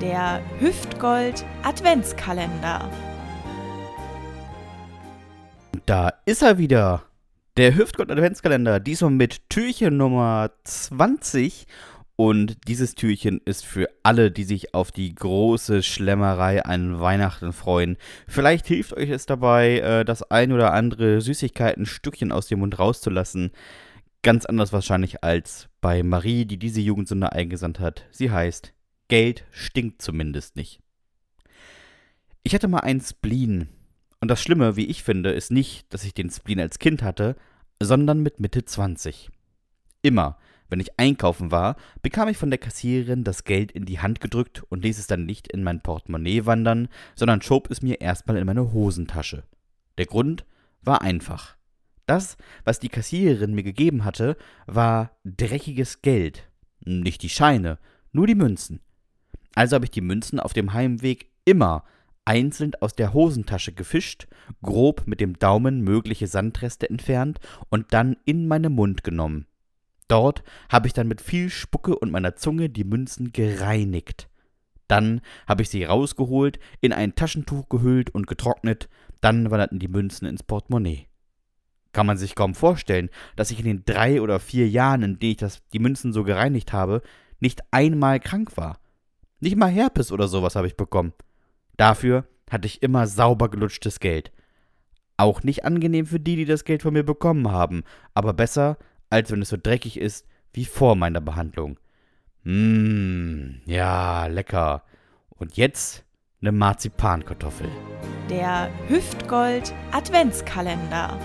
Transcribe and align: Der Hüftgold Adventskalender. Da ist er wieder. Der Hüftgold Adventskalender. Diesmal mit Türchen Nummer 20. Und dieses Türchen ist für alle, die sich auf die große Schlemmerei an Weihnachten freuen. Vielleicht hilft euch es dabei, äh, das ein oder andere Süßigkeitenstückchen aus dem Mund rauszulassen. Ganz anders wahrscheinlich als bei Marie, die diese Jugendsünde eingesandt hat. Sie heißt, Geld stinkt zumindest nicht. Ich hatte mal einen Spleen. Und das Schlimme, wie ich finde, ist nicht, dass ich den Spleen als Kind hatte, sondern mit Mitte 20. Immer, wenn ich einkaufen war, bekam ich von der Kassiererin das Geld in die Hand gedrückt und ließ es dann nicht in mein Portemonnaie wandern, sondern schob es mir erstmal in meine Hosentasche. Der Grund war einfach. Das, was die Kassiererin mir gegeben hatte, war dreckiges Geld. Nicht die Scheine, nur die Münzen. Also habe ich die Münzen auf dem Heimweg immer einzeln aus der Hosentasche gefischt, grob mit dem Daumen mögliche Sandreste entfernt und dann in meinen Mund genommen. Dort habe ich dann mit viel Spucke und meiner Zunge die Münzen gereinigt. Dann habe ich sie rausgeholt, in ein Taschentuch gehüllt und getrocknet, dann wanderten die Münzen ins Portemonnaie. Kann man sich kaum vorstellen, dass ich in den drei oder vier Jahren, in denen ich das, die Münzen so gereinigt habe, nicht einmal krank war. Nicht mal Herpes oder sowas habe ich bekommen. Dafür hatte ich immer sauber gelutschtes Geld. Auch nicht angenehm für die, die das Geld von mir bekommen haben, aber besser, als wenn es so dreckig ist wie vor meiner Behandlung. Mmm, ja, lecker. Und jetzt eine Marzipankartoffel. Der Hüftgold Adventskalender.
Der 0.00 0.40
Hüftgold 0.60 1.44
Adventskalender. 1.64 2.88
Da 5.86 6.12
ist 6.24 6.42
er 6.42 6.56
wieder. 6.56 7.02
Der 7.56 7.74
Hüftgold 7.74 8.12
Adventskalender. 8.12 8.78
Diesmal 8.78 9.10
mit 9.10 9.50
Türchen 9.50 9.96
Nummer 9.96 10.52
20. 10.62 11.66
Und 12.14 12.68
dieses 12.68 12.94
Türchen 12.94 13.40
ist 13.44 13.66
für 13.66 13.88
alle, 14.04 14.30
die 14.30 14.44
sich 14.44 14.72
auf 14.72 14.92
die 14.92 15.12
große 15.16 15.82
Schlemmerei 15.82 16.64
an 16.64 17.00
Weihnachten 17.00 17.52
freuen. 17.52 17.96
Vielleicht 18.28 18.68
hilft 18.68 18.92
euch 18.92 19.10
es 19.10 19.26
dabei, 19.26 19.80
äh, 19.80 20.04
das 20.04 20.22
ein 20.30 20.52
oder 20.52 20.74
andere 20.74 21.20
Süßigkeitenstückchen 21.20 22.30
aus 22.30 22.46
dem 22.46 22.60
Mund 22.60 22.78
rauszulassen. 22.78 23.50
Ganz 24.22 24.46
anders 24.46 24.72
wahrscheinlich 24.72 25.24
als 25.24 25.68
bei 25.80 26.04
Marie, 26.04 26.44
die 26.44 26.58
diese 26.58 26.80
Jugendsünde 26.80 27.32
eingesandt 27.32 27.80
hat. 27.80 28.04
Sie 28.12 28.30
heißt, 28.30 28.74
Geld 29.08 29.44
stinkt 29.50 30.02
zumindest 30.02 30.56
nicht. 30.56 30.80
Ich 32.42 32.54
hatte 32.54 32.68
mal 32.68 32.80
einen 32.80 33.00
Spleen. 33.00 33.68
Und 34.20 34.28
das 34.28 34.42
Schlimme, 34.42 34.76
wie 34.76 34.86
ich 34.86 35.02
finde, 35.02 35.30
ist 35.30 35.50
nicht, 35.50 35.92
dass 35.92 36.04
ich 36.04 36.14
den 36.14 36.30
Spleen 36.30 36.60
als 36.60 36.78
Kind 36.78 37.02
hatte, 37.02 37.36
sondern 37.80 38.22
mit 38.22 38.40
Mitte 38.40 38.64
20. 38.64 39.30
Immer, 40.02 40.38
wenn 40.68 40.80
ich 40.80 40.98
einkaufen 40.98 41.50
war, 41.50 41.76
bekam 42.02 42.28
ich 42.28 42.36
von 42.36 42.50
der 42.50 42.58
Kassiererin 42.58 43.24
das 43.24 43.44
Geld 43.44 43.72
in 43.72 43.86
die 43.86 44.00
Hand 44.00 44.20
gedrückt 44.20 44.62
und 44.68 44.84
ließ 44.84 44.98
es 44.98 45.06
dann 45.06 45.24
nicht 45.24 45.48
in 45.48 45.62
mein 45.62 45.82
Portemonnaie 45.82 46.46
wandern, 46.46 46.88
sondern 47.14 47.42
schob 47.42 47.70
es 47.70 47.80
mir 47.80 48.00
erstmal 48.00 48.36
in 48.36 48.46
meine 48.46 48.72
Hosentasche. 48.72 49.44
Der 49.96 50.06
Grund 50.06 50.44
war 50.82 51.02
einfach. 51.02 51.56
Das, 52.06 52.36
was 52.64 52.78
die 52.78 52.88
Kassiererin 52.88 53.54
mir 53.54 53.62
gegeben 53.62 54.04
hatte, 54.04 54.36
war 54.66 55.12
dreckiges 55.24 56.02
Geld. 56.02 56.48
Nicht 56.84 57.22
die 57.22 57.28
Scheine, 57.28 57.78
nur 58.12 58.26
die 58.26 58.34
Münzen. 58.34 58.80
Also 59.54 59.74
habe 59.74 59.84
ich 59.84 59.90
die 59.90 60.00
Münzen 60.00 60.40
auf 60.40 60.52
dem 60.52 60.72
Heimweg 60.72 61.30
immer 61.44 61.84
einzeln 62.24 62.72
aus 62.80 62.94
der 62.94 63.14
Hosentasche 63.14 63.72
gefischt, 63.72 64.28
grob 64.62 65.04
mit 65.06 65.20
dem 65.20 65.38
Daumen 65.38 65.80
mögliche 65.80 66.26
Sandreste 66.26 66.88
entfernt 66.90 67.40
und 67.70 67.94
dann 67.94 68.16
in 68.26 68.46
meinen 68.46 68.74
Mund 68.74 69.02
genommen. 69.02 69.46
Dort 70.08 70.42
habe 70.70 70.86
ich 70.86 70.92
dann 70.92 71.08
mit 71.08 71.22
viel 71.22 71.48
Spucke 71.48 71.98
und 71.98 72.10
meiner 72.10 72.36
Zunge 72.36 72.68
die 72.68 72.84
Münzen 72.84 73.32
gereinigt. 73.32 74.28
Dann 74.88 75.20
habe 75.46 75.62
ich 75.62 75.70
sie 75.70 75.84
rausgeholt, 75.84 76.58
in 76.80 76.92
ein 76.92 77.14
Taschentuch 77.14 77.68
gehüllt 77.68 78.10
und 78.10 78.26
getrocknet, 78.26 78.88
dann 79.20 79.50
wanderten 79.50 79.78
die 79.78 79.88
Münzen 79.88 80.26
ins 80.26 80.42
Portemonnaie. 80.42 81.06
Kann 81.92 82.06
man 82.06 82.18
sich 82.18 82.34
kaum 82.34 82.54
vorstellen, 82.54 83.10
dass 83.36 83.50
ich 83.50 83.58
in 83.58 83.64
den 83.64 83.84
drei 83.84 84.20
oder 84.20 84.38
vier 84.38 84.68
Jahren, 84.68 85.02
in 85.02 85.18
denen 85.18 85.32
ich 85.32 85.36
das, 85.38 85.62
die 85.72 85.78
Münzen 85.78 86.12
so 86.12 86.24
gereinigt 86.24 86.72
habe, 86.72 87.02
nicht 87.40 87.62
einmal 87.70 88.20
krank 88.20 88.56
war. 88.56 88.78
Nicht 89.40 89.56
mal 89.56 89.70
Herpes 89.70 90.12
oder 90.12 90.28
sowas 90.28 90.56
habe 90.56 90.66
ich 90.66 90.76
bekommen. 90.76 91.12
Dafür 91.76 92.24
hatte 92.50 92.66
ich 92.66 92.82
immer 92.82 93.06
sauber 93.06 93.48
gelutschtes 93.48 94.00
Geld. 94.00 94.32
Auch 95.16 95.42
nicht 95.42 95.64
angenehm 95.64 96.06
für 96.06 96.20
die, 96.20 96.36
die 96.36 96.44
das 96.44 96.64
Geld 96.64 96.82
von 96.82 96.92
mir 96.92 97.04
bekommen 97.04 97.50
haben, 97.50 97.82
aber 98.14 98.32
besser, 98.32 98.78
als 99.10 99.30
wenn 99.30 99.42
es 99.42 99.48
so 99.48 99.56
dreckig 99.60 99.98
ist 99.98 100.26
wie 100.52 100.64
vor 100.64 100.96
meiner 100.96 101.20
Behandlung. 101.20 101.78
Mmm, 102.44 103.60
ja, 103.66 104.26
lecker. 104.26 104.84
Und 105.30 105.56
jetzt 105.56 106.04
eine 106.40 106.52
Marzipankartoffel. 106.52 107.68
Der 108.30 108.70
Hüftgold 108.88 109.72
Adventskalender. 109.92 111.18